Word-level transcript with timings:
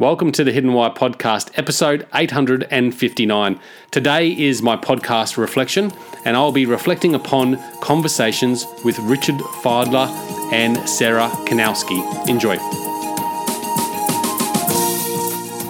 Welcome 0.00 0.30
to 0.30 0.44
the 0.44 0.52
Hidden 0.52 0.74
Why 0.74 0.90
podcast, 0.90 1.50
episode 1.58 2.06
859. 2.14 3.58
Today 3.90 4.30
is 4.30 4.62
my 4.62 4.76
podcast 4.76 5.36
reflection, 5.36 5.92
and 6.24 6.36
I'll 6.36 6.52
be 6.52 6.66
reflecting 6.66 7.16
upon 7.16 7.58
conversations 7.80 8.64
with 8.84 8.96
Richard 9.00 9.34
Fidler 9.34 10.06
and 10.52 10.88
Sarah 10.88 11.28
Kanowski. 11.48 11.98
Enjoy. 12.28 12.56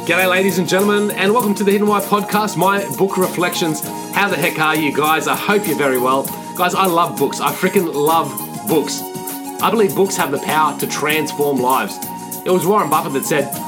G'day, 0.04 0.29
ladies 0.29 0.58
and 0.58 0.68
gentlemen, 0.68 1.10
and 1.12 1.32
welcome 1.32 1.54
to 1.54 1.64
the 1.64 1.72
Hidden 1.72 1.86
Why 1.86 2.02
podcast, 2.02 2.58
my 2.58 2.86
book 2.98 3.16
reflections. 3.16 3.80
How 4.12 4.29
the 4.29 4.36
heck 4.36 4.58
are 4.58 4.76
you 4.76 4.95
guys? 4.95 5.26
I 5.26 5.36
hope 5.36 5.66
you're 5.66 5.79
very 5.79 5.98
well. 5.98 6.24
Guys, 6.54 6.74
I 6.74 6.84
love 6.84 7.18
books. 7.18 7.40
I 7.40 7.50
freaking 7.50 7.95
love 7.95 8.29
books. 8.68 9.00
I 9.62 9.70
believe 9.70 9.95
books 9.95 10.16
have 10.16 10.32
the 10.32 10.38
power 10.40 10.79
to 10.80 10.86
transform 10.86 11.60
lives. 11.60 11.96
It 12.45 12.50
was 12.50 12.66
Warren 12.66 12.90
Buffett 12.90 13.14
that 13.14 13.24
said, 13.24 13.68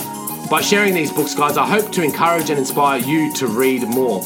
By 0.51 0.59
sharing 0.59 0.93
these 0.93 1.13
books, 1.13 1.33
guys, 1.33 1.55
I 1.55 1.65
hope 1.65 1.93
to 1.93 2.03
encourage 2.03 2.49
and 2.49 2.59
inspire 2.59 2.99
you 2.99 3.31
to 3.35 3.47
read 3.47 3.87
more. 3.87 4.19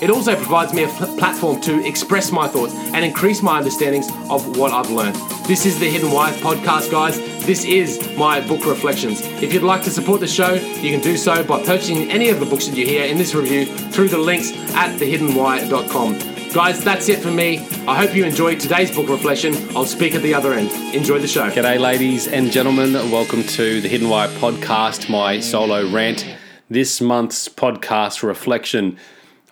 It 0.00 0.10
also 0.10 0.36
provides 0.36 0.72
me 0.72 0.84
a 0.84 0.88
platform 0.88 1.60
to 1.62 1.84
express 1.84 2.30
my 2.30 2.46
thoughts 2.46 2.72
and 2.94 3.04
increase 3.04 3.42
my 3.42 3.58
understandings 3.58 4.08
of 4.30 4.56
what 4.56 4.70
I've 4.70 4.92
learned. 4.92 5.16
This 5.44 5.66
is 5.66 5.80
the 5.80 5.90
Hidden 5.90 6.12
Why 6.12 6.30
podcast, 6.34 6.92
guys. 6.92 7.16
This 7.44 7.64
is 7.64 8.16
my 8.16 8.40
book 8.46 8.64
reflections. 8.64 9.22
If 9.42 9.52
you'd 9.52 9.64
like 9.64 9.82
to 9.82 9.90
support 9.90 10.20
the 10.20 10.28
show, 10.28 10.52
you 10.52 10.92
can 10.92 11.00
do 11.00 11.16
so 11.16 11.42
by 11.42 11.60
purchasing 11.64 12.12
any 12.12 12.28
of 12.28 12.38
the 12.38 12.46
books 12.46 12.68
that 12.68 12.76
you 12.76 12.86
hear 12.86 13.04
in 13.04 13.18
this 13.18 13.34
review 13.34 13.66
through 13.66 14.10
the 14.10 14.18
links 14.18 14.52
at 14.74 14.96
thehiddenwhy.com. 15.00 16.31
Guys, 16.52 16.84
that's 16.84 17.08
it 17.08 17.20
for 17.20 17.30
me. 17.30 17.60
I 17.88 17.96
hope 17.96 18.14
you 18.14 18.26
enjoyed 18.26 18.60
today's 18.60 18.94
book 18.94 19.08
reflection. 19.08 19.54
I'll 19.74 19.86
speak 19.86 20.14
at 20.14 20.20
the 20.20 20.34
other 20.34 20.52
end. 20.52 20.70
Enjoy 20.94 21.18
the 21.18 21.26
show. 21.26 21.48
G'day, 21.48 21.80
ladies 21.80 22.28
and 22.28 22.52
gentlemen. 22.52 22.92
Welcome 23.10 23.42
to 23.42 23.80
the 23.80 23.88
Hidden 23.88 24.10
Why 24.10 24.26
podcast, 24.26 25.08
my 25.08 25.40
solo 25.40 25.90
rant. 25.90 26.26
This 26.68 27.00
month's 27.00 27.48
podcast 27.48 28.22
reflection. 28.22 28.98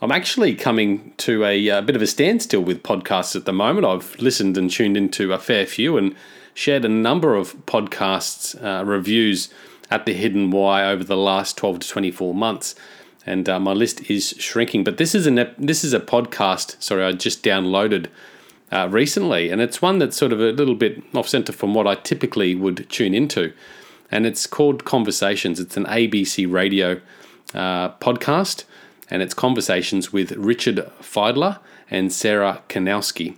I'm 0.02 0.12
actually 0.12 0.54
coming 0.54 1.14
to 1.16 1.42
a, 1.42 1.68
a, 1.68 1.80
bit 1.80 1.96
of 1.96 2.02
a 2.02 2.06
standstill 2.06 2.60
with 2.60 2.82
podcasts 2.82 3.34
at 3.34 3.46
the 3.46 3.52
moment. 3.54 3.86
I've 3.86 4.20
listened 4.20 4.58
and 4.58 4.70
tuned 4.70 4.98
into 4.98 5.32
a 5.32 5.38
fair 5.38 5.64
few 5.64 5.96
and 5.96 6.14
shared 6.52 6.84
a 6.84 6.90
number 6.90 7.34
of 7.34 7.54
podcasts 7.64 8.62
uh, 8.62 8.84
reviews 8.84 9.48
at 9.90 10.04
the 10.04 10.12
Hidden 10.12 10.50
Why 10.50 10.84
over 10.84 11.02
the 11.02 11.16
last 11.16 11.56
12 11.56 11.78
to 11.78 11.88
24 11.88 12.34
months 12.34 12.74
and 13.26 13.48
uh, 13.48 13.60
my 13.60 13.72
list 13.72 14.10
is 14.10 14.34
shrinking. 14.38 14.84
But 14.84 14.96
this 14.96 15.14
is 15.14 15.26
an 15.26 15.54
this 15.58 15.84
is 15.84 15.92
a 15.92 16.00
podcast. 16.00 16.80
Sorry, 16.82 17.04
I 17.04 17.12
just 17.12 17.42
downloaded 17.42 18.06
uh, 18.72 18.88
recently, 18.90 19.50
and 19.50 19.60
it's 19.60 19.82
one 19.82 19.98
that's 19.98 20.16
sort 20.16 20.32
of 20.32 20.40
a 20.40 20.52
little 20.52 20.74
bit 20.74 21.02
off 21.14 21.28
center 21.28 21.52
from 21.52 21.74
what 21.74 21.86
I 21.86 21.94
typically 21.96 22.54
would 22.54 22.88
tune 22.88 23.14
into, 23.14 23.52
and 24.10 24.26
it's 24.26 24.46
called 24.46 24.84
Conversations. 24.84 25.60
It's 25.60 25.76
an 25.76 25.84
ABC 25.84 26.50
radio 26.50 27.00
uh, 27.54 27.90
podcast, 27.94 28.64
and 29.10 29.22
it's 29.22 29.34
conversations 29.34 30.12
with 30.12 30.32
Richard 30.32 30.76
Fidler 31.00 31.58
and 31.90 32.12
Sarah 32.12 32.62
Kanowski. 32.68 33.36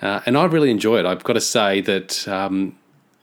Uh, 0.00 0.20
and 0.26 0.36
I 0.38 0.44
really 0.44 0.70
enjoy 0.70 1.00
it. 1.00 1.06
I've 1.06 1.24
got 1.24 1.32
to 1.32 1.40
say 1.40 1.80
that 1.80 2.28
um, 2.28 2.76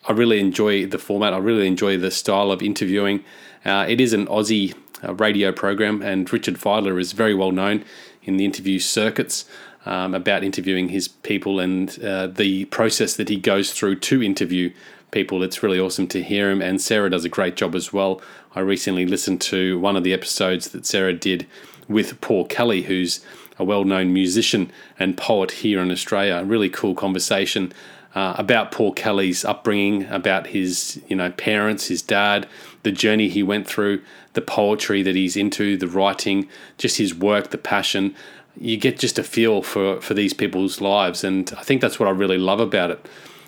I 0.07 0.11
really 0.11 0.39
enjoy 0.41 0.85
the 0.85 0.97
format. 0.97 1.33
I 1.33 1.37
really 1.37 1.67
enjoy 1.67 1.97
the 1.97 2.11
style 2.11 2.51
of 2.51 2.61
interviewing. 2.61 3.23
Uh, 3.63 3.85
it 3.87 4.01
is 4.01 4.11
an 4.11 4.27
Aussie 4.27 4.75
radio 5.13 5.51
program, 5.51 6.01
and 6.01 6.31
Richard 6.31 6.55
Fidler 6.55 6.99
is 6.99 7.11
very 7.11 7.33
well 7.33 7.51
known 7.51 7.85
in 8.23 8.37
the 8.37 8.45
interview 8.45 8.79
circuits 8.79 9.45
um, 9.85 10.13
about 10.13 10.43
interviewing 10.43 10.89
his 10.89 11.07
people 11.07 11.59
and 11.59 12.03
uh, 12.03 12.27
the 12.27 12.65
process 12.65 13.15
that 13.15 13.29
he 13.29 13.37
goes 13.37 13.71
through 13.71 13.95
to 13.99 14.23
interview 14.23 14.73
people. 15.11 15.43
It's 15.43 15.61
really 15.61 15.79
awesome 15.79 16.07
to 16.07 16.23
hear 16.23 16.49
him, 16.49 16.61
and 16.61 16.81
Sarah 16.81 17.09
does 17.09 17.25
a 17.25 17.29
great 17.29 17.55
job 17.55 17.75
as 17.75 17.93
well. 17.93 18.21
I 18.55 18.61
recently 18.61 19.05
listened 19.05 19.41
to 19.41 19.79
one 19.79 19.95
of 19.95 20.03
the 20.03 20.13
episodes 20.13 20.69
that 20.69 20.85
Sarah 20.85 21.13
did 21.13 21.45
with 21.87 22.19
Paul 22.21 22.45
Kelly, 22.45 22.83
who's 22.83 23.23
a 23.57 23.63
well 23.63 23.83
known 23.83 24.13
musician 24.13 24.71
and 24.99 25.17
poet 25.17 25.51
here 25.51 25.79
in 25.79 25.91
Australia. 25.91 26.43
Really 26.45 26.69
cool 26.69 26.95
conversation. 26.95 27.73
Uh, 28.13 28.33
about 28.37 28.71
Paul 28.71 28.93
Kelly's 28.93 29.43
upbringing, 29.43 30.05
about 30.05 30.47
his 30.47 31.01
you 31.09 31.17
know 31.17 31.31
parents, 31.31 31.87
his 31.87 32.01
dad, 32.01 32.47
the 32.83 32.91
journey 32.91 33.27
he 33.27 33.43
went 33.43 33.67
through, 33.67 34.01
the 34.33 34.41
poetry 34.41 35.01
that 35.01 35.15
he's 35.15 35.35
into, 35.35 35.75
the 35.75 35.87
writing, 35.87 36.47
just 36.77 36.97
his 36.97 37.13
work, 37.13 37.49
the 37.49 37.57
passion. 37.57 38.15
You 38.57 38.77
get 38.77 38.99
just 38.99 39.19
a 39.19 39.23
feel 39.23 39.61
for, 39.61 39.99
for 39.99 40.13
these 40.13 40.33
people's 40.33 40.79
lives. 40.79 41.25
And 41.25 41.51
I 41.57 41.63
think 41.63 41.81
that's 41.81 41.99
what 41.99 42.07
I 42.07 42.11
really 42.11 42.37
love 42.37 42.61
about 42.61 42.91
it. 42.91 43.05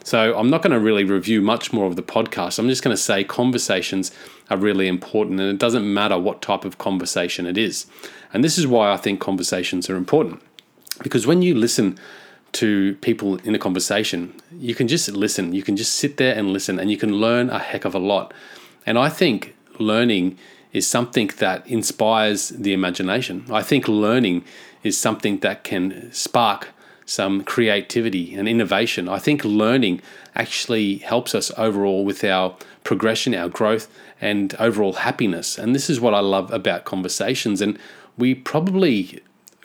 So 0.07 0.37
I'm 0.37 0.49
not 0.49 0.61
going 0.61 0.71
to 0.71 0.79
really 0.79 1.03
review 1.03 1.41
much 1.41 1.73
more 1.73 1.85
of 1.85 1.97
the 1.97 2.01
podcast. 2.01 2.59
I'm 2.59 2.69
just 2.69 2.81
going 2.81 2.95
to 2.95 3.01
say 3.01 3.25
conversations 3.25 4.09
are 4.49 4.55
really 4.55 4.87
important, 4.87 5.41
and 5.41 5.49
it 5.49 5.57
doesn't 5.57 5.93
matter 5.93 6.17
what 6.17 6.41
type 6.41 6.63
of 6.63 6.77
conversation 6.77 7.45
it 7.45 7.57
is. 7.57 7.87
And 8.31 8.41
this 8.41 8.57
is 8.57 8.65
why 8.65 8.93
I 8.93 8.95
think 8.95 9.19
conversations 9.19 9.89
are 9.89 9.97
important. 9.97 10.41
Because 11.03 11.27
when 11.27 11.41
you 11.41 11.53
listen 11.53 11.99
to 12.53 12.95
people 13.01 13.35
in 13.39 13.53
a 13.53 13.59
conversation, 13.59 14.33
you 14.57 14.73
can 14.73 14.87
just 14.87 15.09
listen, 15.11 15.51
you 15.51 15.61
can 15.61 15.75
just 15.75 15.93
sit 15.95 16.15
there 16.15 16.37
and 16.37 16.53
listen, 16.53 16.79
and 16.79 16.89
you 16.89 16.95
can 16.95 17.15
learn 17.15 17.49
a 17.49 17.59
heck 17.59 17.83
of 17.83 17.93
a 17.93 17.99
lot. 17.99 18.33
And 18.85 18.97
I 18.97 19.09
think 19.09 19.57
learning 19.77 20.37
is 20.71 20.87
something 20.87 21.31
that 21.39 21.67
inspires 21.67 22.47
the 22.47 22.71
imagination. 22.71 23.43
I 23.51 23.61
think 23.61 23.89
learning 23.89 24.45
is 24.83 24.97
something 24.97 25.39
that 25.39 25.65
can 25.65 26.09
spark 26.13 26.69
some 27.07 27.43
creativity 27.43 28.35
and 28.35 28.47
innovation. 28.47 29.09
I 29.09 29.17
think 29.17 29.43
learning 29.43 30.01
actually 30.35 30.97
helps 30.97 31.33
us 31.33 31.51
overall 31.57 32.05
with 32.05 32.23
our 32.23 32.55
progression, 32.83 33.33
our 33.33 33.49
growth, 33.49 33.87
and 34.21 34.53
overall 34.59 34.93
happiness. 34.93 35.57
And 35.57 35.73
this 35.73 35.89
is 35.89 35.99
what 35.99 36.13
I 36.13 36.19
love 36.19 36.51
about 36.51 36.85
conversations. 36.85 37.61
And 37.61 37.79
we 38.17 38.35
probably 38.35 39.21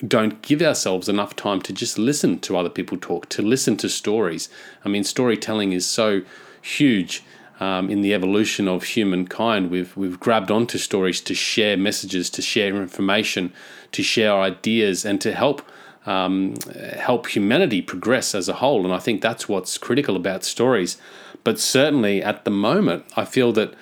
don't 0.07 0.41
give 0.41 0.63
ourselves 0.63 1.09
enough 1.09 1.35
time 1.35 1.61
to 1.63 1.73
just 1.73 1.99
listen 1.99 2.39
to 2.41 2.57
other 2.57 2.71
people 2.71 2.97
talk, 2.97 3.29
to 3.31 3.43
listen 3.43 3.77
to 3.79 3.89
stories. 3.89 4.49
I 4.85 4.89
mean, 4.89 5.05
storytelling 5.05 5.73
is 5.73 5.85
so 5.85 6.23
huge 6.61 7.25
um, 7.61 7.91
in 7.91 8.03
the 8.03 8.15
evolution 8.15 8.69
of 8.69 8.85
humankind. 8.85 9.71
We've 9.71 9.97
we've 9.97 10.19
grabbed 10.19 10.51
onto 10.51 10.79
stories 10.79 11.21
to 11.23 11.35
share 11.35 11.77
messages, 11.77 12.31
to 12.31 12.43
share 12.43 12.75
information, 12.77 13.53
to 13.93 14.03
share 14.03 14.33
ideas, 14.33 15.05
and 15.05 15.21
to 15.21 15.33
help 15.33 15.63
um, 16.07 16.55
help 16.99 17.29
humanity 17.29 17.83
progress 17.83 18.35
as 18.35 18.49
a 18.49 18.55
whole. 18.55 18.85
And 18.85 18.95
I 18.95 18.99
think 18.99 19.23
that's 19.23 19.49
what's 19.49 19.79
critical 19.79 20.17
about 20.17 20.45
stories. 20.45 20.99
But 21.45 21.59
certainly 21.59 22.23
at 22.23 22.45
the 22.45 22.51
moment, 22.51 23.05
I 23.17 23.25
feel 23.25 23.53
that 23.53 23.75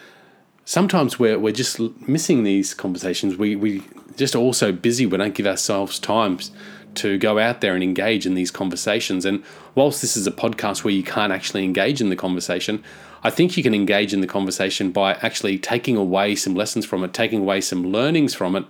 sometimes 0.64 1.18
we're 1.18 1.38
we're 1.38 1.52
just 1.52 1.80
missing 2.06 2.44
these 2.44 2.74
conversations. 2.74 3.36
We 3.36 3.56
we 3.56 3.82
just 4.16 4.34
all 4.34 4.52
so 4.52 4.72
busy. 4.72 5.06
We 5.06 5.18
don't 5.18 5.34
give 5.34 5.46
ourselves 5.46 5.98
times 5.98 6.50
to 6.96 7.18
go 7.18 7.38
out 7.38 7.60
there 7.60 7.74
and 7.74 7.82
engage 7.82 8.26
in 8.26 8.34
these 8.34 8.50
conversations. 8.50 9.24
And 9.24 9.42
whilst 9.74 10.00
this 10.00 10.16
is 10.16 10.26
a 10.26 10.32
podcast 10.32 10.82
where 10.82 10.92
you 10.92 11.02
can't 11.02 11.32
actually 11.32 11.64
engage 11.64 12.00
in 12.00 12.08
the 12.10 12.16
conversation, 12.16 12.82
I 13.22 13.30
think 13.30 13.56
you 13.56 13.62
can 13.62 13.74
engage 13.74 14.12
in 14.12 14.20
the 14.20 14.26
conversation 14.26 14.90
by 14.90 15.14
actually 15.14 15.58
taking 15.58 15.96
away 15.96 16.34
some 16.34 16.54
lessons 16.54 16.84
from 16.86 17.04
it, 17.04 17.12
taking 17.12 17.40
away 17.40 17.60
some 17.60 17.84
learnings 17.84 18.34
from 18.34 18.56
it, 18.56 18.64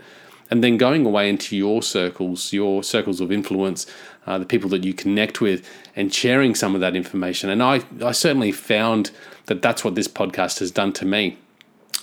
and 0.51 0.65
then 0.65 0.77
going 0.77 1.07
away 1.07 1.29
into 1.29 1.57
your 1.57 1.83
circles, 1.83 2.53
your 2.53 2.83
circles 2.83 3.21
of 3.21 3.31
influence, 3.31 3.87
uh, 4.27 4.39
the 4.39 4.47
people 4.47 4.69
that 4.71 4.85
you 4.85 4.93
connect 4.93 5.41
with, 5.41 5.69
and 5.95 6.13
sharing 6.13 6.55
some 6.55 6.75
of 6.75 6.81
that 6.81 6.97
information. 6.97 7.51
And 7.51 7.63
I, 7.63 7.83
I 8.03 8.13
certainly 8.13 8.53
found 8.53 9.11
that 9.47 9.63
that's 9.63 9.85
what 9.85 9.95
this 9.95 10.09
podcast 10.09 10.59
has 10.59 10.71
done 10.71 10.93
to 10.95 11.05
me. 11.05 11.39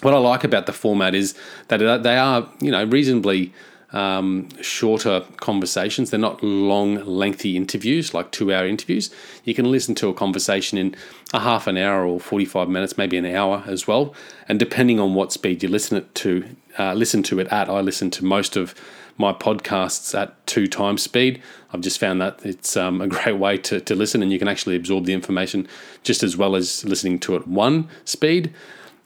What 0.01 0.13
I 0.13 0.17
like 0.17 0.43
about 0.43 0.65
the 0.65 0.73
format 0.73 1.15
is 1.15 1.35
that 1.69 2.03
they 2.03 2.17
are, 2.17 2.47
you 2.61 2.71
know, 2.71 2.83
reasonably 2.83 3.53
um, 3.91 4.49
shorter 4.61 5.23
conversations. 5.37 6.09
They're 6.09 6.19
not 6.19 6.43
long, 6.43 6.95
lengthy 7.05 7.55
interviews, 7.55 8.13
like 8.13 8.31
two 8.31 8.53
hour 8.53 8.67
interviews. 8.67 9.09
You 9.43 9.53
can 9.53 9.71
listen 9.71 9.95
to 9.95 10.09
a 10.09 10.13
conversation 10.13 10.77
in 10.77 10.95
a 11.33 11.39
half 11.39 11.67
an 11.67 11.77
hour 11.77 12.05
or 12.05 12.19
45 12.19 12.69
minutes, 12.69 12.97
maybe 12.97 13.17
an 13.17 13.25
hour 13.25 13.63
as 13.65 13.87
well. 13.87 14.13
And 14.47 14.59
depending 14.59 14.99
on 14.99 15.13
what 15.13 15.31
speed 15.31 15.63
you 15.63 15.69
listen 15.69 15.97
it 15.97 16.13
to, 16.15 16.45
uh, 16.77 16.93
listen 16.93 17.23
to 17.23 17.39
it 17.39 17.47
at, 17.47 17.69
I 17.69 17.81
listen 17.81 18.11
to 18.11 18.25
most 18.25 18.55
of 18.55 18.75
my 19.17 19.33
podcasts 19.33 20.17
at 20.17 20.45
two 20.45 20.67
times 20.67 21.01
speed. 21.01 21.41
I've 21.73 21.81
just 21.81 21.99
found 21.99 22.21
that 22.21 22.45
it's 22.45 22.77
um, 22.77 23.01
a 23.01 23.07
great 23.07 23.37
way 23.37 23.57
to, 23.59 23.79
to 23.81 23.95
listen 23.95 24.21
and 24.21 24.31
you 24.31 24.39
can 24.39 24.47
actually 24.47 24.75
absorb 24.75 25.05
the 25.05 25.13
information 25.13 25.67
just 26.03 26.23
as 26.23 26.37
well 26.37 26.55
as 26.55 26.85
listening 26.85 27.19
to 27.19 27.35
it 27.35 27.47
one 27.47 27.89
speed. 28.05 28.53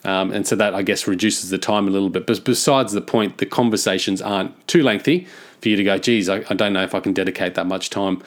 Um, 0.03 0.31
and 0.31 0.48
so 0.48 0.56
that, 0.56 0.74
I 0.74 0.81
guess, 0.81 1.07
reduces 1.07 1.50
the 1.50 1.57
time 1.57 1.88
a 1.88 1.92
little 1.92 2.09
bit. 2.09 2.25
But 2.25 2.44
besides 2.44 2.94
the 2.94 3.01
point, 3.01 3.38
the 3.38 3.45
conversations 3.45 4.21
aren't 4.21 4.68
too 4.68 4.81
lengthy 4.83 5.27
for 5.62 5.69
you 5.69 5.75
to 5.75 5.83
go, 5.83 5.98
geez, 5.98 6.27
I, 6.27 6.44
I 6.50 6.56
don't 6.56 6.74
know 6.74 6.83
if 6.83 6.95
I 6.95 7.00
can 7.00 7.13
dedicate 7.13 7.56
that 7.56 7.68
much 7.68 7.89
time. 7.89 8.21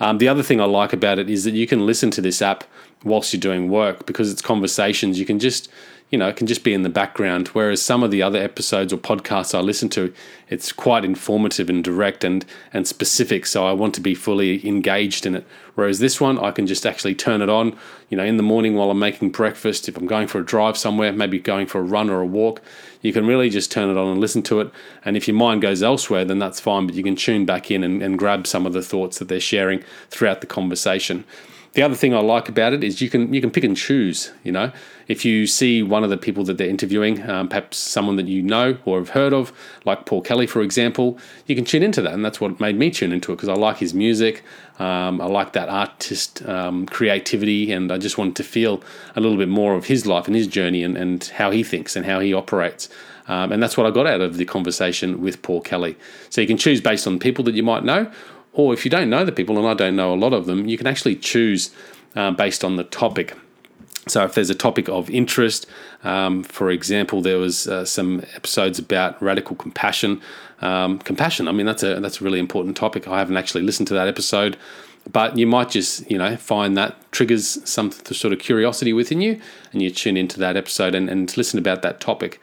Um, 0.00 0.18
the 0.18 0.28
other 0.28 0.42
thing 0.42 0.60
I 0.60 0.64
like 0.64 0.92
about 0.92 1.18
it 1.18 1.28
is 1.28 1.44
that 1.44 1.54
you 1.54 1.66
can 1.66 1.84
listen 1.84 2.10
to 2.12 2.20
this 2.20 2.40
app 2.40 2.64
whilst 3.04 3.32
you're 3.32 3.40
doing 3.40 3.68
work 3.68 4.06
because 4.06 4.30
it's 4.32 4.42
conversations. 4.42 5.18
You 5.18 5.26
can 5.26 5.38
just 5.38 5.68
you 6.10 6.18
know, 6.18 6.28
it 6.28 6.36
can 6.36 6.46
just 6.46 6.64
be 6.64 6.72
in 6.72 6.82
the 6.82 6.88
background. 6.88 7.48
Whereas 7.48 7.82
some 7.82 8.02
of 8.02 8.10
the 8.10 8.22
other 8.22 8.38
episodes 8.38 8.92
or 8.92 8.96
podcasts 8.96 9.54
I 9.54 9.60
listen 9.60 9.90
to, 9.90 10.12
it's 10.48 10.72
quite 10.72 11.04
informative 11.04 11.68
and 11.68 11.84
direct 11.84 12.24
and 12.24 12.46
and 12.72 12.86
specific. 12.86 13.44
So 13.44 13.66
I 13.66 13.72
want 13.72 13.94
to 13.96 14.00
be 14.00 14.14
fully 14.14 14.66
engaged 14.66 15.26
in 15.26 15.34
it. 15.34 15.46
Whereas 15.74 15.98
this 15.98 16.20
one, 16.20 16.38
I 16.38 16.50
can 16.50 16.66
just 16.66 16.86
actually 16.86 17.14
turn 17.14 17.42
it 17.42 17.48
on, 17.50 17.76
you 18.08 18.16
know, 18.16 18.24
in 18.24 18.38
the 18.38 18.42
morning 18.42 18.74
while 18.74 18.90
I'm 18.90 18.98
making 18.98 19.30
breakfast. 19.30 19.88
If 19.88 19.96
I'm 19.96 20.06
going 20.06 20.26
for 20.26 20.40
a 20.40 20.44
drive 20.44 20.78
somewhere, 20.78 21.12
maybe 21.12 21.38
going 21.38 21.66
for 21.66 21.78
a 21.78 21.84
run 21.84 22.08
or 22.08 22.20
a 22.20 22.26
walk, 22.26 22.62
you 23.02 23.12
can 23.12 23.26
really 23.26 23.50
just 23.50 23.70
turn 23.70 23.90
it 23.90 23.98
on 23.98 24.08
and 24.08 24.20
listen 24.20 24.42
to 24.44 24.60
it. 24.60 24.70
And 25.04 25.16
if 25.16 25.28
your 25.28 25.36
mind 25.36 25.62
goes 25.62 25.82
elsewhere, 25.82 26.24
then 26.24 26.38
that's 26.38 26.58
fine. 26.58 26.86
But 26.86 26.96
you 26.96 27.02
can 27.02 27.16
tune 27.16 27.44
back 27.44 27.70
in 27.70 27.84
and, 27.84 28.02
and 28.02 28.18
grab 28.18 28.46
some 28.46 28.66
of 28.66 28.72
the 28.72 28.82
thoughts 28.82 29.18
that 29.18 29.28
they're 29.28 29.40
sharing 29.40 29.84
throughout 30.10 30.40
the 30.40 30.46
conversation. 30.46 31.24
The 31.74 31.82
other 31.82 31.94
thing 31.94 32.14
I 32.14 32.20
like 32.20 32.48
about 32.48 32.72
it 32.72 32.82
is 32.82 33.00
you 33.00 33.10
can 33.10 33.32
you 33.32 33.40
can 33.40 33.50
pick 33.50 33.62
and 33.62 33.76
choose. 33.76 34.32
You 34.42 34.52
know, 34.52 34.72
if 35.06 35.24
you 35.24 35.46
see 35.46 35.82
one 35.82 36.02
of 36.02 36.10
the 36.10 36.16
people 36.16 36.44
that 36.44 36.56
they're 36.58 36.68
interviewing, 36.68 37.28
um, 37.28 37.48
perhaps 37.48 37.76
someone 37.76 38.16
that 38.16 38.26
you 38.26 38.42
know 38.42 38.78
or 38.84 38.98
have 38.98 39.10
heard 39.10 39.32
of, 39.32 39.52
like 39.84 40.06
Paul 40.06 40.22
Kelly, 40.22 40.46
for 40.46 40.62
example, 40.62 41.18
you 41.46 41.54
can 41.54 41.64
tune 41.64 41.82
into 41.82 42.02
that, 42.02 42.14
and 42.14 42.24
that's 42.24 42.40
what 42.40 42.58
made 42.58 42.76
me 42.76 42.90
tune 42.90 43.12
into 43.12 43.32
it 43.32 43.36
because 43.36 43.48
I 43.48 43.54
like 43.54 43.78
his 43.78 43.94
music. 43.94 44.42
Um, 44.78 45.20
I 45.20 45.26
like 45.26 45.52
that 45.52 45.68
artist 45.68 46.46
um, 46.48 46.86
creativity, 46.86 47.70
and 47.70 47.92
I 47.92 47.98
just 47.98 48.16
wanted 48.16 48.36
to 48.36 48.44
feel 48.44 48.82
a 49.14 49.20
little 49.20 49.36
bit 49.36 49.48
more 49.48 49.74
of 49.74 49.86
his 49.86 50.06
life 50.06 50.26
and 50.26 50.34
his 50.34 50.46
journey 50.46 50.82
and, 50.82 50.96
and 50.96 51.22
how 51.24 51.50
he 51.50 51.62
thinks 51.62 51.96
and 51.96 52.06
how 52.06 52.20
he 52.20 52.32
operates. 52.32 52.88
Um, 53.28 53.52
and 53.52 53.62
that's 53.62 53.76
what 53.76 53.86
I 53.86 53.90
got 53.90 54.06
out 54.06 54.22
of 54.22 54.38
the 54.38 54.46
conversation 54.46 55.20
with 55.20 55.42
Paul 55.42 55.60
Kelly. 55.60 55.96
So 56.30 56.40
you 56.40 56.46
can 56.46 56.56
choose 56.56 56.80
based 56.80 57.06
on 57.06 57.18
people 57.18 57.44
that 57.44 57.54
you 57.54 57.62
might 57.62 57.84
know, 57.84 58.10
or 58.58 58.74
if 58.74 58.84
you 58.84 58.90
don't 58.90 59.08
know 59.08 59.24
the 59.24 59.30
people, 59.30 59.56
and 59.56 59.66
I 59.68 59.72
don't 59.72 59.94
know 59.94 60.12
a 60.12 60.16
lot 60.16 60.32
of 60.32 60.46
them, 60.46 60.66
you 60.66 60.76
can 60.76 60.88
actually 60.88 61.14
choose 61.14 61.70
uh, 62.16 62.32
based 62.32 62.64
on 62.64 62.74
the 62.74 62.82
topic. 62.82 63.36
So 64.08 64.24
if 64.24 64.34
there's 64.34 64.50
a 64.50 64.54
topic 64.54 64.88
of 64.88 65.08
interest, 65.10 65.64
um, 66.02 66.42
for 66.42 66.68
example, 66.70 67.22
there 67.22 67.38
was 67.38 67.68
uh, 67.68 67.84
some 67.84 68.24
episodes 68.34 68.80
about 68.80 69.22
radical 69.22 69.54
compassion. 69.54 70.20
Um, 70.60 70.98
compassion, 70.98 71.46
I 71.46 71.52
mean, 71.52 71.66
that's 71.66 71.84
a 71.84 72.00
that's 72.00 72.20
a 72.20 72.24
really 72.24 72.40
important 72.40 72.76
topic. 72.76 73.06
I 73.06 73.20
haven't 73.20 73.36
actually 73.36 73.62
listened 73.62 73.86
to 73.88 73.94
that 73.94 74.08
episode, 74.08 74.56
but 75.12 75.38
you 75.38 75.46
might 75.46 75.70
just 75.70 76.10
you 76.10 76.18
know 76.18 76.36
find 76.36 76.76
that 76.76 76.96
triggers 77.12 77.60
some 77.68 77.92
sort 77.92 78.32
of 78.32 78.40
curiosity 78.40 78.92
within 78.92 79.20
you, 79.20 79.40
and 79.72 79.82
you 79.82 79.90
tune 79.90 80.16
into 80.16 80.40
that 80.40 80.56
episode 80.56 80.96
and, 80.96 81.08
and 81.08 81.36
listen 81.36 81.60
about 81.60 81.82
that 81.82 82.00
topic. 82.00 82.40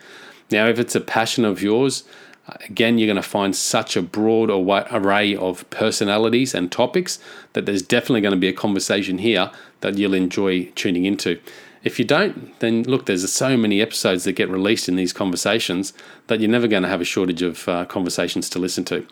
Now, 0.50 0.68
if 0.68 0.80
it's 0.80 0.96
a 0.96 1.02
passion 1.02 1.44
of 1.44 1.62
yours, 1.62 2.06
Again, 2.48 2.98
you're 2.98 3.08
going 3.08 3.16
to 3.16 3.28
find 3.28 3.56
such 3.56 3.98
a 3.98 4.02
broad 4.02 4.50
array 4.52 5.36
of 5.36 5.68
personalities 5.72 6.54
and 6.54 6.72
topics 6.72 7.18
that 7.54 7.66
there's 7.66 7.82
definitely 7.82 8.22
going 8.22 8.34
to 8.34 8.40
be 8.40 8.48
a 8.48 8.54
conversation 8.54 9.18
here 9.18 9.50
that 9.82 9.98
you'll 9.98 10.14
enjoy 10.14 10.66
tuning 10.76 11.06
into. 11.06 11.40
If 11.84 12.00
you 12.00 12.06
don't, 12.06 12.58
then 12.60 12.84
look, 12.84 13.06
there's 13.06 13.32
so 13.32 13.56
many 13.56 13.82
episodes 13.82 14.24
that 14.24 14.34
get 14.34 14.50
released 14.50 14.90
in 14.90 14.96
these 14.96 15.14
conversations 15.14 15.94
that 16.28 16.40
you're 16.40 16.50
never 16.50 16.68
going 16.68 16.82
to 16.82 16.90
have 16.90 17.02
a 17.02 17.06
shortage 17.06 17.44
of 17.44 17.70
uh, 17.70 17.86
conversations 17.86 18.50
to 18.52 18.60
listen 18.60 18.84
to. 18.86 19.06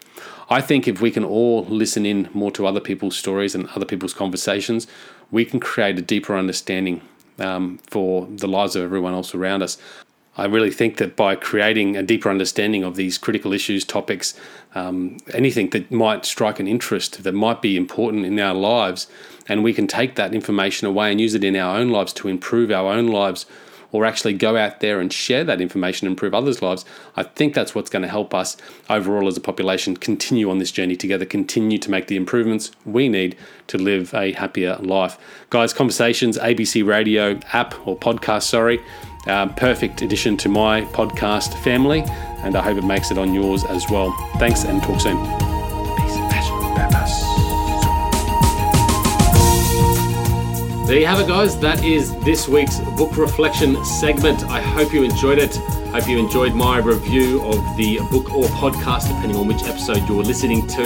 I 0.50 0.60
think 0.60 0.88
if 0.88 1.00
we 1.00 1.12
can 1.12 1.24
all 1.24 1.66
listen 1.66 2.06
in 2.06 2.30
more 2.34 2.52
to 2.52 2.66
other 2.66 2.80
people's 2.80 3.16
stories 3.16 3.54
and 3.54 3.68
other 3.70 3.86
people's 3.86 4.14
conversations, 4.16 4.88
we 5.30 5.46
can 5.46 5.60
create 5.60 6.00
a 6.00 6.02
deeper 6.02 6.36
understanding 6.36 7.02
um, 7.40 7.80
for 7.90 8.28
the 8.28 8.48
lives 8.48 8.76
of 8.76 8.84
everyone 8.84 9.14
else 9.14 9.36
around 9.36 9.62
us. 9.64 9.78
I 10.36 10.46
really 10.46 10.72
think 10.72 10.98
that 10.98 11.16
by 11.16 11.36
creating 11.36 11.96
a 11.96 12.02
deeper 12.04 12.30
understanding 12.30 12.84
of 12.84 12.96
these 12.96 13.18
critical 13.20 13.54
issues, 13.54 13.86
topics, 13.86 14.34
um, 14.74 15.18
anything 15.32 15.70
that 15.70 15.92
might 15.92 16.26
strike 16.26 16.60
an 16.60 16.68
interest, 16.68 17.24
that 17.24 17.34
might 17.34 17.62
be 17.62 17.78
important 17.78 18.26
in 18.26 18.40
our 18.40 18.56
lives, 18.56 19.08
and 19.48 19.64
we 19.64 19.74
can 19.74 19.86
take 19.86 20.16
that 20.16 20.34
information 20.34 20.88
away 20.88 21.12
and 21.12 21.22
use 21.22 21.36
it 21.36 21.44
in 21.44 21.56
our 21.56 21.78
own 21.78 21.90
lives 21.90 22.14
to 22.14 22.28
improve 22.28 22.72
our 22.72 22.92
own 22.92 23.08
lives 23.08 23.46
or 23.94 24.04
actually 24.04 24.34
go 24.34 24.58
out 24.58 24.82
there 24.82 25.00
and 25.00 25.14
share 25.14 25.46
that 25.46 25.62
information 25.62 26.06
and 26.06 26.12
improve 26.12 26.34
others' 26.34 26.62
lives, 26.62 26.84
I 27.16 27.24
think 27.24 27.54
that's 27.54 27.74
what's 27.74 27.90
going 27.90 28.02
to 28.02 28.10
help 28.10 28.34
us 28.34 28.58
overall 28.90 29.30
as 29.30 29.38
a 29.38 29.42
population 29.42 29.96
continue 29.96 30.50
on 30.50 30.58
this 30.58 30.72
journey 30.72 30.98
together, 30.98 31.24
continue 31.24 31.78
to 31.78 31.90
make 31.90 32.08
the 32.08 32.18
improvements 32.18 32.72
we 32.86 33.08
need 33.08 33.38
to 33.68 33.78
live 33.78 34.14
a 34.14 34.34
happier 34.34 34.76
life. 34.82 35.18
Guys, 35.50 35.72
Conversations, 35.72 36.38
ABC 36.38 36.86
Radio 36.86 37.40
app 37.54 37.88
or 37.88 37.98
podcast, 37.98 38.44
sorry. 38.44 38.82
Um, 39.28 39.54
perfect 39.54 40.02
addition 40.02 40.36
to 40.38 40.50
my 40.50 40.82
podcast 40.82 41.54
family, 41.64 42.04
and 42.40 42.58
I 42.58 42.62
hope 42.62 42.78
it 42.78 42.84
makes 42.84 43.10
it 43.10 43.18
on 43.18 43.34
yours 43.34 43.64
as 43.64 43.90
well. 43.90 44.12
Thanks 44.38 44.66
and 44.66 44.84
talk 44.84 45.00
soon. 45.00 45.43
There 50.86 51.00
you 51.00 51.06
have 51.06 51.22
it, 51.22 51.28
guys. 51.28 51.58
That 51.60 51.82
is 51.82 52.14
this 52.26 52.50
week's 52.50 52.78
book 52.98 53.16
reflection 53.16 53.84
segment. 53.86 54.44
I 54.50 54.60
hope 54.60 54.92
you 54.92 55.04
enjoyed 55.04 55.40
it. 55.40 55.56
Hope 55.56 56.10
you 56.10 56.20
enjoyed 56.20 56.54
my 56.54 56.78
review 56.80 57.42
of 57.42 57.78
the 57.78 58.00
book 58.12 58.34
or 58.34 58.44
podcast, 58.46 59.08
depending 59.08 59.38
on 59.38 59.48
which 59.48 59.64
episode 59.64 60.06
you're 60.10 60.24
listening 60.24 60.68
to. 60.68 60.84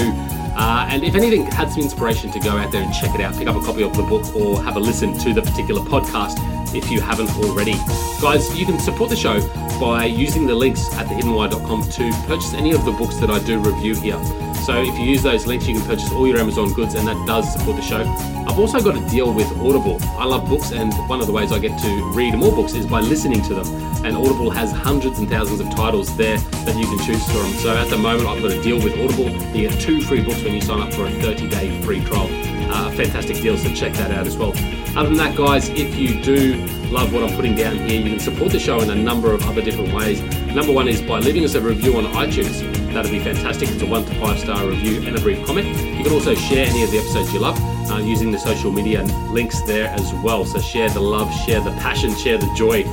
Uh, 0.56 0.88
and 0.92 1.04
if 1.04 1.16
anything 1.16 1.46
had 1.48 1.72
some 1.72 1.82
inspiration 1.82 2.32
to 2.32 2.40
go 2.40 2.52
out 2.52 2.72
there 2.72 2.84
and 2.84 2.94
check 2.94 3.16
it 3.16 3.22
out, 3.22 3.36
pick 3.36 3.48
up 3.48 3.56
a 3.56 3.62
copy 3.62 3.82
of 3.82 3.98
the 3.98 4.04
book 4.04 4.36
or 4.36 4.62
have 4.64 4.76
a 4.76 4.80
listen 4.80 5.18
to 5.18 5.34
the 5.34 5.42
particular 5.42 5.82
podcast 5.82 6.38
if 6.76 6.92
you 6.92 7.02
haven't 7.02 7.32
already. 7.38 7.74
Guys, 8.22 8.56
you 8.56 8.68
can 8.68 8.78
support 8.78 9.10
the 9.10 9.16
show 9.16 9.40
by 9.80 10.06
using 10.06 10.46
the 10.46 10.54
links 10.54 10.94
at 10.94 11.08
thehiddenwhy.com 11.08 11.90
to 11.90 12.12
purchase 12.28 12.54
any 12.54 12.72
of 12.72 12.86
the 12.86 12.92
books 12.92 13.18
that 13.18 13.32
I 13.32 13.40
do 13.40 13.60
review 13.60 13.96
here. 13.96 14.47
So 14.68 14.82
if 14.82 15.00
you 15.00 15.06
use 15.06 15.24
those 15.24 15.48
links, 15.48 15.66
you 15.66 15.76
can 15.76 15.88
purchase 15.88 16.12
all 16.12 16.28
your 16.28 16.40
Amazon 16.40 16.74
goods, 16.74 16.94
and 16.94 17.08
that 17.08 17.16
does 17.26 17.54
support 17.54 17.78
the 17.78 17.82
show. 17.82 18.02
I've 18.02 18.60
also 18.60 18.82
got 18.82 18.98
a 18.98 19.10
deal 19.10 19.34
with 19.34 19.50
Audible. 19.60 19.98
I 20.20 20.26
love 20.26 20.50
books, 20.50 20.74
and 20.74 20.94
one 21.08 21.22
of 21.22 21.26
the 21.26 21.32
ways 21.32 21.54
I 21.54 21.60
get 21.60 21.80
to 21.80 22.12
read 22.12 22.36
more 22.36 22.52
books 22.52 22.74
is 22.74 22.86
by 22.86 23.00
listening 23.00 23.42
to 23.44 23.54
them. 23.54 23.66
And 24.04 24.18
Audible 24.18 24.50
has 24.50 24.74
hundreds 24.74 25.20
and 25.20 25.30
thousands 25.30 25.62
of 25.62 25.74
titles 25.74 26.14
there 26.18 26.38
that 26.38 26.76
you 26.76 26.86
can 26.86 27.00
choose 27.06 27.26
from. 27.28 27.50
So 27.64 27.78
at 27.78 27.90
the 27.90 27.98
moment, 27.98 28.28
I've 28.28 28.42
got 28.42 28.52
a 28.52 28.62
deal 28.62 28.76
with 28.76 28.92
Audible. 29.00 29.30
You 29.56 29.70
get 29.70 29.80
two 29.80 30.02
free 30.02 30.22
books 30.22 30.44
when 30.44 30.54
you 30.54 30.60
sign 30.60 30.82
up 30.82 30.94
for 30.94 31.06
a 31.06 31.12
30 31.12 31.48
day 31.48 31.82
free 31.84 32.04
trial. 32.04 32.57
Uh, 32.70 32.92
fantastic 32.92 33.38
deal, 33.38 33.58
so 33.58 33.74
check 33.74 33.94
that 33.94 34.12
out 34.12 34.28
as 34.28 34.38
well. 34.38 34.52
Other 34.98 35.10
than 35.10 35.18
that, 35.18 35.36
guys, 35.36 35.70
if 35.70 35.96
you 35.96 36.22
do 36.22 36.56
love 36.90 37.14
what 37.14 37.24
I'm 37.24 37.36
putting 37.36 37.56
down 37.56 37.78
here, 37.88 38.02
you 38.02 38.10
can 38.10 38.20
support 38.20 38.52
the 38.52 38.60
show 38.60 38.80
in 38.80 38.90
a 38.90 38.96
number 38.96 39.32
of 39.32 39.46
other 39.48 39.62
different 39.62 39.94
ways. 39.94 40.22
Number 40.54 40.74
one 40.74 40.88
is 40.88 41.02
by 41.02 41.20
leaving 41.20 41.44
us 41.44 41.54
a 41.56 41.62
review 41.62 41.98
on 41.98 42.06
iTunes. 42.14 42.62
That'd 42.94 43.12
be 43.12 43.20
fantastic. 43.20 43.70
It's 43.70 43.82
a 43.82 43.86
one 43.86 44.06
to 44.06 44.14
five 44.16 44.40
star 44.40 44.66
review 44.66 45.06
and 45.06 45.16
a 45.16 45.22
brief 45.22 45.46
comment. 45.46 45.68
You 45.68 46.04
can 46.04 46.14
also 46.14 46.34
share 46.34 46.66
any 46.66 46.84
of 46.84 46.92
the 46.92 46.98
episodes 46.98 47.32
you 47.32 47.40
love 47.40 47.60
uh, 47.92 47.98
using 47.98 48.32
the 48.32 48.40
social 48.40 48.72
media 48.72 49.04
links 49.30 49.62
there 49.64 49.88
as 49.90 50.14
well. 50.24 50.46
So 50.46 50.60
share 50.60 50.90
the 50.90 51.02
love, 51.02 51.32
share 51.46 51.62
the 51.62 51.72
passion, 51.72 52.16
share 52.16 52.38
the 52.38 52.52
joy. 52.56 52.84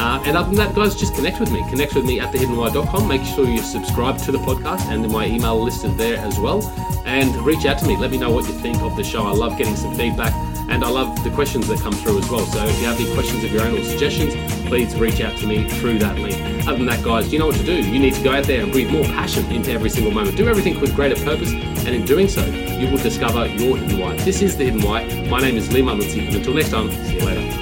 Uh, 0.00 0.22
and 0.24 0.34
other 0.34 0.48
than 0.48 0.56
that, 0.56 0.74
guys, 0.74 0.96
just 0.96 1.14
connect 1.14 1.38
with 1.40 1.52
me. 1.52 1.62
Connect 1.68 1.94
with 1.94 2.06
me 2.06 2.20
at 2.20 2.32
thehiddenwhy.com. 2.32 3.06
Make 3.06 3.22
sure 3.22 3.46
you 3.46 3.60
subscribe 3.60 4.16
to 4.20 4.32
the 4.32 4.38
podcast 4.38 4.90
and 4.90 5.06
my 5.10 5.26
email 5.26 5.62
listed 5.62 5.98
there 5.98 6.16
as 6.16 6.38
well. 6.38 6.62
And 7.04 7.34
reach 7.44 7.66
out 7.66 7.78
to 7.80 7.86
me. 7.86 7.98
Let 7.98 8.10
me 8.10 8.16
know 8.16 8.30
what 8.30 8.46
you 8.46 8.54
think 8.54 8.80
of 8.80 8.96
the 8.96 9.04
show. 9.04 9.24
I 9.24 9.32
love 9.32 9.58
getting 9.58 9.76
some 9.76 9.94
feedback 9.94 10.32
and 10.70 10.82
I 10.82 10.88
love 10.88 11.22
the 11.22 11.30
questions 11.30 11.68
that 11.68 11.80
come 11.80 11.92
through 11.92 12.20
as 12.20 12.30
well. 12.30 12.46
So 12.46 12.64
if 12.64 12.80
you 12.80 12.86
have 12.86 12.98
any 12.98 13.12
questions 13.12 13.44
of 13.44 13.52
your 13.52 13.62
own 13.62 13.76
or 13.76 13.84
suggestions, 13.84 14.34
please 14.68 14.94
reach 14.96 15.20
out 15.20 15.36
to 15.38 15.46
me 15.46 15.68
through 15.68 15.98
that 15.98 16.16
link. 16.16 16.66
Other 16.66 16.78
than 16.78 16.86
that, 16.86 17.04
guys, 17.04 17.30
you 17.30 17.38
know 17.38 17.48
what 17.48 17.56
to 17.56 17.64
do. 17.64 17.82
You 17.82 17.98
need 17.98 18.14
to 18.14 18.22
go 18.22 18.32
out 18.32 18.44
there 18.44 18.62
and 18.62 18.72
breathe 18.72 18.90
more 18.90 19.04
passion 19.04 19.44
into 19.52 19.72
every 19.72 19.90
single 19.90 20.12
moment. 20.12 20.36
Do 20.36 20.48
everything 20.48 20.80
with 20.80 20.94
greater 20.94 21.22
purpose, 21.24 21.50
and 21.52 21.88
in 21.88 22.04
doing 22.04 22.28
so, 22.28 22.44
you 22.46 22.88
will 22.88 23.02
discover 23.02 23.46
your 23.46 23.76
hidden 23.76 23.98
why. 23.98 24.16
This 24.16 24.42
is 24.42 24.56
the 24.56 24.64
hidden 24.64 24.82
why. 24.82 25.04
My 25.28 25.40
name 25.40 25.56
is 25.56 25.72
Lee 25.72 25.82
Munlitsy, 25.82 26.26
and 26.26 26.36
until 26.36 26.54
next 26.54 26.70
time, 26.70 26.90
see 26.90 27.18
you 27.18 27.24
later. 27.24 27.59